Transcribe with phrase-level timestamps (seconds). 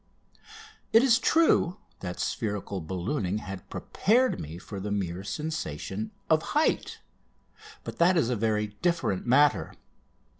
[0.93, 7.01] It is true that spherical ballooning had prepared me for the mere sensation of height;
[7.83, 9.75] but that is a very different matter.